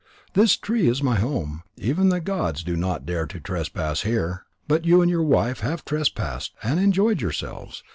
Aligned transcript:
This 0.33 0.57
tree 0.57 0.87
is 0.87 1.03
my 1.03 1.17
home; 1.19 1.61
even 1.77 2.09
the 2.09 2.19
gods 2.19 2.63
do 2.63 2.75
not 2.75 3.05
dare 3.05 3.27
to 3.27 3.39
trespass 3.39 4.01
here. 4.01 4.45
But 4.67 4.83
you 4.83 5.03
and 5.03 5.11
your 5.11 5.21
wife 5.21 5.59
have 5.59 5.85
trespassed 5.85 6.55
and 6.63 6.79
enjoyed 6.79 7.21
yourselves. 7.21 7.83